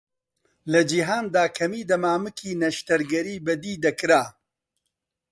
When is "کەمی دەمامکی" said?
1.57-2.57